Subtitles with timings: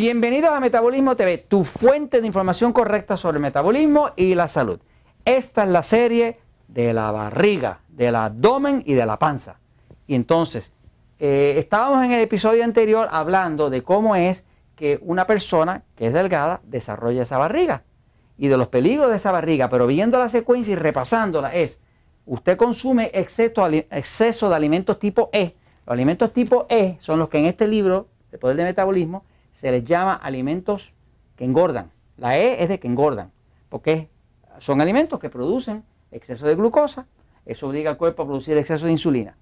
[0.00, 4.80] Bienvenidos a Metabolismo TV, tu fuente de información correcta sobre el metabolismo y la salud.
[5.26, 6.38] Esta es la serie
[6.68, 9.58] de la barriga, del abdomen y de la panza.
[10.06, 10.72] Y entonces,
[11.18, 16.14] eh, estábamos en el episodio anterior hablando de cómo es que una persona que es
[16.14, 17.82] delgada desarrolla esa barriga
[18.38, 21.78] y de los peligros de esa barriga, pero viendo la secuencia y repasándola es,
[22.24, 25.56] usted consume exceso, exceso de alimentos tipo E.
[25.84, 29.24] Los alimentos tipo E son los que en este libro, de Poder de Metabolismo,
[29.60, 30.94] se les llama alimentos
[31.36, 31.90] que engordan.
[32.16, 33.30] La E es de que engordan,
[33.68, 34.08] porque
[34.58, 37.06] son alimentos que producen exceso de glucosa,
[37.44, 39.36] eso obliga al cuerpo a producir exceso de insulina.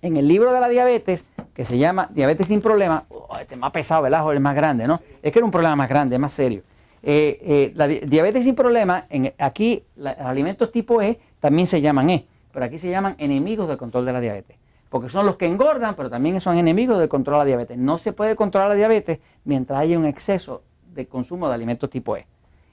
[0.00, 3.60] En el libro de la diabetes, que se llama Diabetes sin Problemas, oh, este es
[3.60, 4.34] más pesado, ¿verdad?
[4.34, 4.98] Es más grande, ¿no?
[5.22, 6.62] Es que era un problema más grande, más serio.
[7.02, 9.04] Eh, eh, la diabetes sin problemas,
[9.38, 13.76] aquí los alimentos tipo E también se llaman E, pero aquí se llaman enemigos del
[13.76, 14.63] control de la diabetes
[14.94, 17.76] porque son los que engordan, pero también son enemigos del control de la diabetes.
[17.76, 20.62] No se puede controlar la diabetes mientras haya un exceso
[20.94, 22.28] de consumo de alimentos tipo E.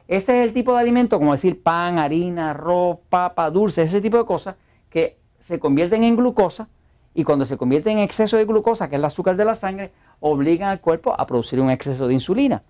[0.08, 4.18] Este es el tipo de alimento, como decir pan, harina, arroz, papa, dulce, ese tipo
[4.18, 4.56] de cosas
[4.92, 6.68] que se convierten en glucosa
[7.16, 9.92] y cuando se convierten en exceso de glucosa, que es el azúcar de la sangre,
[10.20, 12.62] obligan al cuerpo a producir un exceso de insulina.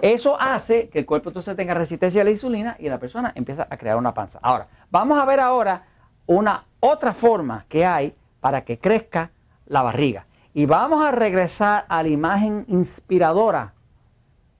[0.00, 3.66] Eso hace que el cuerpo entonces tenga resistencia a la insulina y la persona empieza
[3.68, 4.38] a crear una panza.
[4.40, 5.84] Ahora, vamos a ver ahora
[6.26, 9.30] una otra forma que hay para que crezca
[9.66, 10.26] la barriga.
[10.52, 13.72] Y vamos a regresar a la imagen inspiradora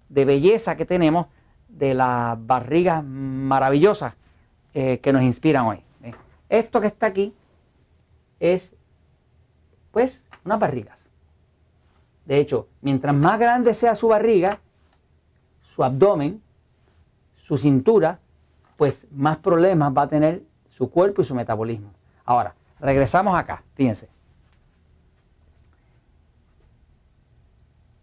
[0.09, 1.27] de belleza que tenemos
[1.69, 4.15] de las barrigas maravillosas
[4.73, 5.83] eh, que nos inspiran hoy.
[6.03, 6.15] ¿eh?
[6.49, 7.35] Esto que está aquí
[8.41, 8.73] es,
[9.91, 11.07] pues, unas barrigas.
[12.25, 14.59] De hecho, mientras más grande sea su barriga,
[15.61, 16.41] su abdomen,
[17.37, 18.19] su cintura,
[18.79, 21.93] pues más problemas va a tener su cuerpo y su metabolismo.
[22.25, 24.09] Ahora, regresamos acá, fíjense.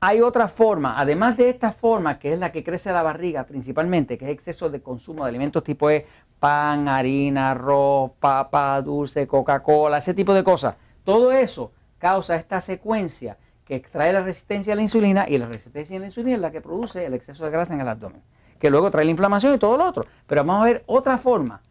[0.04, 4.18] Hay otra forma, además de esta forma, que es la que crece la barriga principalmente,
[4.18, 6.08] que es exceso de consumo de alimentos tipo E,
[6.40, 10.76] pan, harina, arroz, papa, dulce, Coca-Cola, ese tipo de cosas.
[11.04, 15.98] Todo eso causa esta secuencia que extrae la resistencia a la insulina y la resistencia
[15.98, 18.24] a la insulina es la que produce el exceso de grasa en el abdomen,
[18.60, 20.06] que luego trae la inflamación y todo lo otro.
[20.26, 21.62] Pero vamos a ver otra forma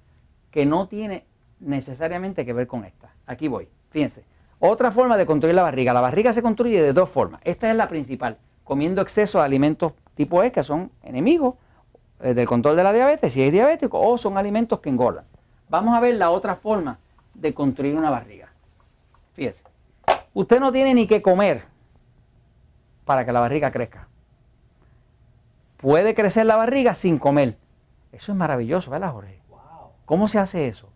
[0.53, 1.27] que no tiene
[1.61, 3.13] necesariamente que ver con esta.
[3.27, 4.25] Aquí voy, fíjense.
[4.59, 5.93] Otra forma de construir la barriga.
[5.93, 7.41] La barriga se construye de dos formas.
[7.45, 11.55] Esta es la principal, comiendo exceso de alimentos tipo E, que son enemigos
[12.21, 15.25] eh, del control de la diabetes, si es diabético, o son alimentos que engordan.
[15.71, 16.99] Vamos a ver la otra forma
[17.33, 18.53] de construir una barriga.
[19.33, 19.63] Fíjense.
[20.35, 21.63] Usted no tiene ni que comer
[23.05, 24.09] para que la barriga crezca.
[25.79, 27.57] Puede crecer la barriga sin comer.
[28.13, 29.41] Eso es maravilloso, ¿verdad, Jorge?
[30.05, 30.90] ¿Cómo se hace eso?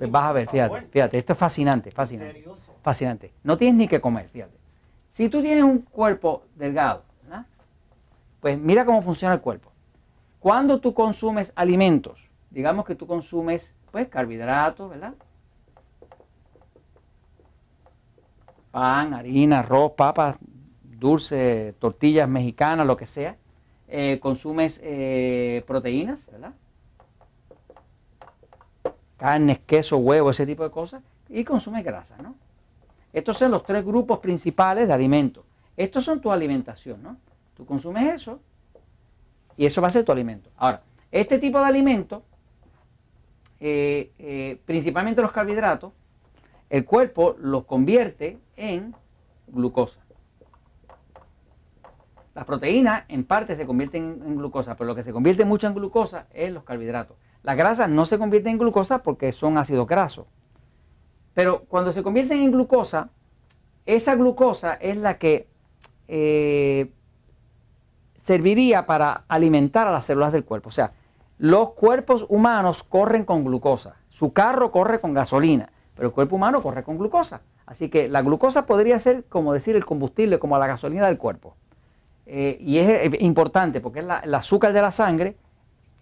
[0.00, 2.42] Pues vas a ver, fíjate, fíjate, esto es fascinante, fascinante.
[2.80, 3.34] Fascinante.
[3.44, 4.56] No tienes ni que comer, fíjate.
[5.10, 7.02] Si tú tienes un cuerpo delgado,
[8.40, 9.70] pues mira cómo funciona el cuerpo.
[10.38, 12.18] Cuando tú consumes alimentos,
[12.48, 15.12] digamos que tú consumes pues carbohidratos, ¿verdad?
[18.70, 20.36] Pan, harina, arroz, papas,
[20.82, 23.36] dulce, tortillas mexicanas, lo que sea.
[23.86, 26.54] Eh, consumes eh, proteínas, ¿verdad?
[29.20, 32.36] Carnes, queso, huevo, ese tipo de cosas, y consume grasa, ¿no?
[33.12, 35.44] Estos son los tres grupos principales de alimentos.
[35.76, 37.18] Estos son tu alimentación, ¿no?
[37.54, 38.40] Tú consumes eso
[39.58, 40.48] y eso va a ser tu alimento.
[40.56, 40.82] Ahora,
[41.12, 42.22] este tipo de alimentos,
[43.60, 45.92] eh, eh, principalmente los carbohidratos,
[46.70, 48.94] el cuerpo los convierte en
[49.48, 50.00] glucosa.
[52.34, 55.74] Las proteínas en parte se convierten en glucosa, pero lo que se convierte mucho en
[55.74, 57.18] glucosa es los carbohidratos.
[57.42, 60.26] Las grasas no se convierten en glucosa porque son ácidos grasos.
[61.34, 63.08] Pero cuando se convierten en glucosa,
[63.86, 65.48] esa glucosa es la que
[66.08, 66.90] eh,
[68.22, 70.68] serviría para alimentar a las células del cuerpo.
[70.68, 70.92] O sea,
[71.38, 73.96] los cuerpos humanos corren con glucosa.
[74.10, 77.40] Su carro corre con gasolina, pero el cuerpo humano corre con glucosa.
[77.64, 81.54] Así que la glucosa podría ser, como decir, el combustible, como la gasolina del cuerpo.
[82.26, 85.36] Eh, y es eh, importante porque es el azúcar de la sangre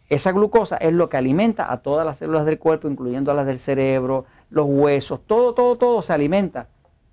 [0.08, 3.46] esa glucosa es lo que alimenta a todas las células del cuerpo, incluyendo a las
[3.46, 6.68] del cerebro, los huesos, todo, todo, todo se alimenta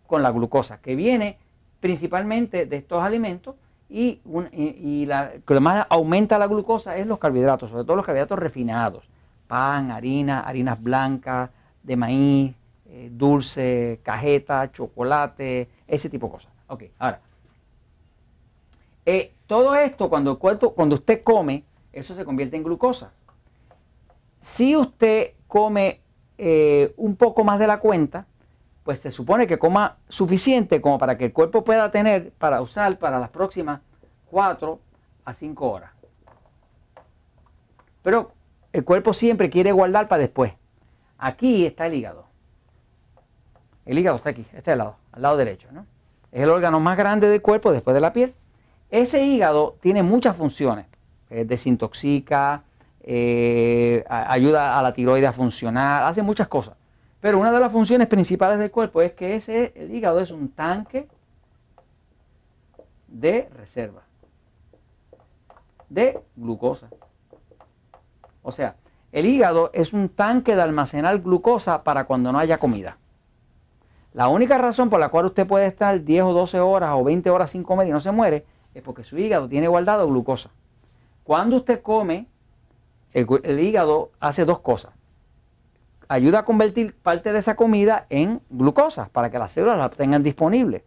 [0.08, 1.38] con la glucosa, que viene
[1.82, 3.56] principalmente de estos alimentos
[3.90, 4.22] y,
[5.06, 9.04] la, lo que más aumenta la glucosa es los carbohidratos, sobre todo los carbohidratos refinados,
[9.48, 11.50] pan, harina, harinas blancas,
[11.84, 12.56] de maíz,
[12.90, 16.52] eh, dulce, cajeta, chocolate, ese tipo de cosas.
[16.68, 17.20] Ok, ahora,
[19.06, 21.64] eh, todo esto cuando, cuando usted come,
[21.96, 23.12] eso se convierte en glucosa.
[24.42, 26.02] Si usted come
[26.38, 28.28] eh, un poco más de la cuenta,
[28.84, 33.00] pues se supone que coma suficiente como para que el cuerpo pueda tener para usar
[33.00, 33.82] para las próximas
[34.30, 34.80] 4
[35.24, 35.92] a 5 horas.
[38.04, 38.34] Pero
[38.74, 40.54] el cuerpo siempre quiere guardar para después.
[41.18, 42.26] Aquí está el hígado.
[43.86, 45.70] El hígado está aquí, este lado, al lado derecho.
[45.72, 45.86] ¿no?
[46.32, 48.36] Es el órgano más grande del cuerpo después de la piel.
[48.92, 50.86] Ese hígado tiene muchas funciones.
[51.30, 52.64] Desintoxica,
[53.02, 56.76] eh, ayuda a la tiroides a funcionar, hace muchas cosas.
[57.22, 60.50] Pero una de las funciones principales del cuerpo es que ese, el hígado es un
[60.50, 61.08] tanque
[63.08, 64.04] de reserva
[65.90, 66.90] de glucosa.
[68.42, 68.76] O sea,
[69.12, 72.98] el hígado es un tanque de almacenar glucosa para cuando no haya comida.
[74.14, 77.30] La única razón por la cual usted puede estar 10 o 12 horas o 20
[77.30, 80.50] horas sin comer y no se muere es porque su hígado tiene guardado glucosa.
[81.26, 82.28] Cuando usted come,
[83.12, 84.94] el, hígado hace dos cosas
[86.08, 90.22] ayuda a convertir parte de esa comida en glucosa para que las células la tengan
[90.22, 90.84] disponible.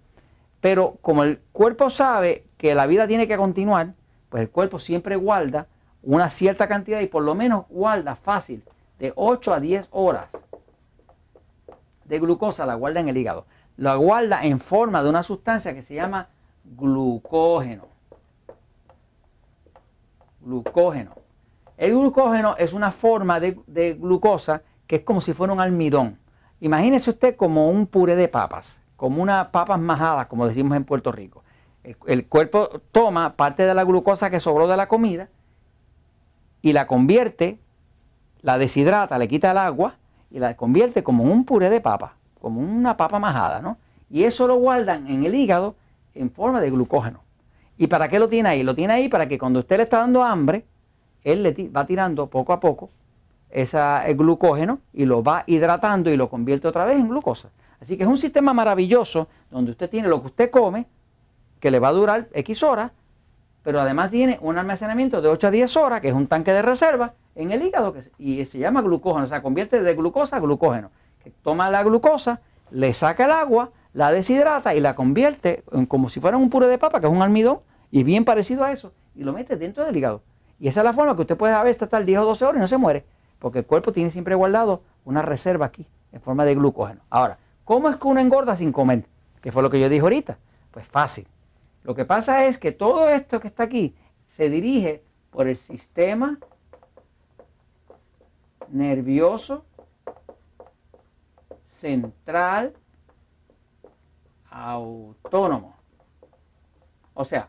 [0.60, 3.94] Pero como el cuerpo sabe que la vida tiene que continuar,
[4.28, 5.66] pues el cuerpo siempre guarda
[6.04, 8.62] una cierta cantidad y por lo menos guarda fácil
[9.00, 10.30] de 8 a 10 horas
[12.04, 13.44] de glucosa, la guarda en el hígado.
[13.76, 16.28] La guarda en forma de una sustancia que se llama
[16.64, 17.97] glucógeno.
[20.40, 21.12] Glucógeno.
[21.76, 26.18] El glucógeno es una forma de, glucosa que es como si fuera un almidón.
[26.60, 31.12] Imagínese usted como un puré de papas, como unas papas majadas, como decimos en Puerto
[31.12, 31.44] Rico.
[32.06, 35.28] El, cuerpo toma parte de la glucosa que sobró de la comida
[36.60, 37.60] y la convierte,
[38.42, 39.94] la deshidrata, le quita el agua
[40.30, 43.78] y la convierte como un puré de papa, como una papa majada, ¿no?
[44.10, 45.76] Y eso lo guardan en el hígado
[46.14, 47.20] en forma de glucógeno.
[47.78, 48.62] ¿Y para qué lo tiene ahí?
[48.62, 50.66] Lo tiene ahí para que cuando usted le está dando hambre,
[51.22, 52.90] él le va tirando poco a poco
[53.50, 53.78] ese
[54.14, 57.50] glucógeno y lo va hidratando y lo convierte otra vez en glucosa.
[57.80, 60.86] Así que es un sistema maravilloso donde usted tiene lo que usted come,
[61.60, 62.92] que le va a durar X horas,
[63.62, 66.62] pero además tiene un almacenamiento de 8 a 10 horas, que es un tanque de
[66.62, 70.40] reserva en el hígado, que, y se llama glucógeno, o sea, convierte de glucosa a
[70.40, 70.90] glucógeno.
[71.22, 72.40] Que toma la glucosa,
[72.70, 76.66] le saca el agua, la deshidrata y la convierte en como si fuera un puré
[76.68, 79.84] de papa, que es un almidón, y bien parecido a eso, y lo mete dentro
[79.84, 80.22] del hígado.
[80.60, 82.60] Y esa es la forma que usted puede ver estar 10 o 12 horas y
[82.60, 83.04] no se muere
[83.38, 87.00] porque el cuerpo tiene siempre guardado una reserva aquí, en forma de glucógeno.
[87.10, 89.04] Ahora, ¿cómo es que uno engorda sin comer?
[89.40, 90.38] Que fue lo que yo dije ahorita.
[90.70, 91.26] Pues fácil.
[91.84, 93.94] Lo que pasa es que todo esto que está aquí
[94.28, 96.38] se dirige por el sistema
[98.68, 99.64] nervioso
[101.80, 102.74] central
[104.50, 105.76] autónomo.
[107.14, 107.48] O sea,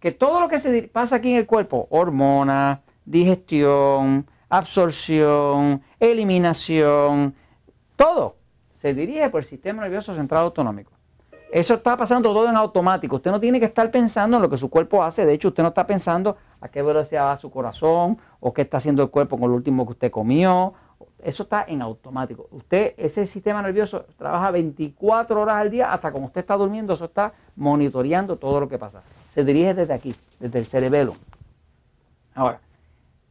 [0.00, 7.34] que todo lo que se pasa aquí en el cuerpo, hormonas, digestión, absorción, eliminación,
[7.96, 8.36] todo
[8.80, 10.92] se dirige por el sistema nervioso central autonómico.
[11.50, 13.16] Eso está pasando todo en automático.
[13.16, 15.24] Usted no tiene que estar pensando en lo que su cuerpo hace.
[15.24, 18.76] De hecho, usted no está pensando a qué velocidad va su corazón o qué está
[18.76, 20.74] haciendo el cuerpo con lo último que usted comió.
[21.22, 22.46] Eso está en automático.
[22.50, 26.92] Usted, ese sistema nervioso trabaja 24 horas al día hasta como usted está durmiendo.
[26.92, 29.02] Eso está monitoreando todo lo que pasa.
[29.34, 31.16] Se dirige desde aquí, desde el cerebelo.
[32.34, 32.60] Ahora,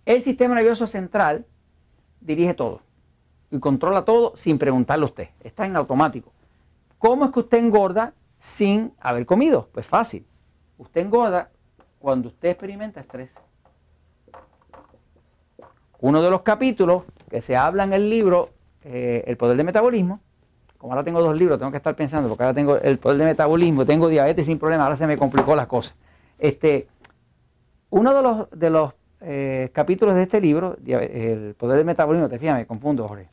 [0.06, 1.46] el sistema nervioso central
[2.20, 2.82] dirige todo
[3.52, 5.30] y controla todo sin preguntarle a usted.
[5.42, 6.32] Está en automático.
[6.98, 9.70] ¿Cómo es que usted engorda sin haber comido?
[9.72, 10.26] Pues fácil.
[10.78, 11.50] Usted engorda
[12.00, 13.32] cuando usted experimenta estrés.
[16.00, 18.50] Uno de los capítulos que se habla en el libro
[18.84, 20.22] eh, El poder del metabolismo,
[20.78, 23.28] como ahora tengo dos libros, tengo que estar pensando, porque ahora tengo el poder del
[23.28, 25.96] metabolismo, tengo diabetes sin problema, ahora se me complicó las cosas.
[26.38, 26.88] Este,
[27.90, 32.38] uno de los, de los eh, capítulos de este libro, El poder del metabolismo, te
[32.38, 33.28] fijas, me confundo, Jorge.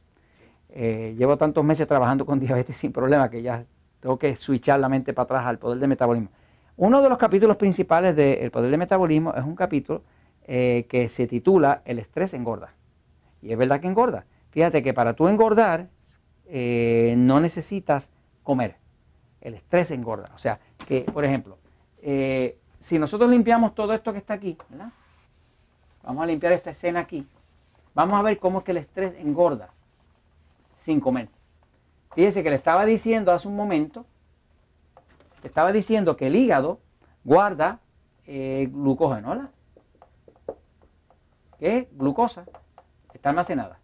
[0.71, 3.65] Eh, llevo tantos meses trabajando con diabetes sin problema que ya
[4.01, 6.31] tengo que switchar la mente para atrás al poder del metabolismo.
[6.77, 10.03] Uno de los capítulos principales de El poder del metabolismo es un capítulo
[10.47, 12.75] que se titula El estrés engorda.
[13.45, 14.25] Y es verdad que engorda.
[14.51, 15.89] Fíjate que para tú engordar
[16.51, 18.11] no necesitas
[18.43, 18.77] comer.
[19.41, 20.31] El estrés engorda.
[20.35, 20.59] O sea,
[20.89, 21.59] que, por ejemplo,
[22.81, 24.57] si nosotros limpiamos todo esto que está aquí.
[26.03, 27.27] Vamos a limpiar esta escena aquí.
[27.95, 29.69] Vamos a ver cómo es que el estrés engorda
[30.79, 31.29] sin comer.
[32.15, 34.07] Fíjese que le estaba diciendo hace un momento,
[35.43, 36.81] estaba diciendo que el hígado
[37.25, 37.81] guarda
[38.27, 39.51] eh, glucógeno, ¿verdad?
[41.59, 41.89] ¿Qué?
[41.93, 42.47] Glucosa.
[43.25, 43.79] Está almacenada.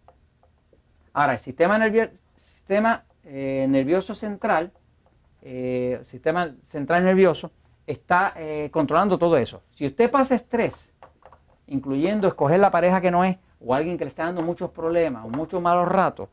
[1.13, 4.71] Ahora, el sistema, eh, nervioso central,
[5.41, 7.49] eh, sistema central nervioso,
[7.87, 8.35] está
[8.69, 9.63] controlando todo eso.
[9.73, 10.75] Si usted pasa estrés,
[11.65, 15.25] incluyendo escoger la pareja que no es, o alguien que le está dando muchos problemas
[15.25, 16.29] o muchos malos ratos,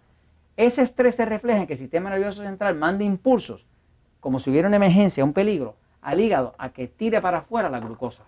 [0.58, 3.64] ese estrés se refleja en que el sistema nervioso central manda impulsos,
[4.20, 7.80] como si hubiera una emergencia, un peligro, al hígado a que tire para afuera la
[7.80, 8.24] glucosa.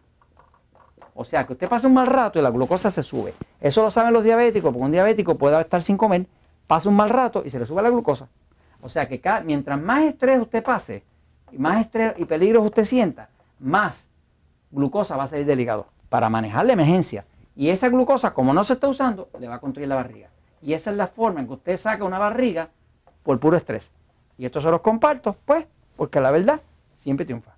[1.14, 3.34] O sea, que usted pasa un mal rato y la glucosa se sube.
[3.60, 6.26] Eso lo saben los diabéticos, porque un diabético puede estar sin comer,
[6.66, 8.28] pasa un mal rato y se le sube la glucosa.
[8.82, 11.02] O sea que mientras más estrés usted pase,
[11.52, 14.06] y más estrés y peligros usted sienta, más
[14.70, 17.24] glucosa va a salir del hígado para manejar la emergencia.
[17.56, 20.28] Y esa glucosa, como no se está usando, le va a construir la barriga.
[20.62, 22.68] Y esa es la forma en que usted saca una barriga
[23.22, 23.90] por puro estrés.
[24.38, 26.60] Y esto se los comparto, pues, porque la verdad
[26.96, 27.52] siempre triunfa.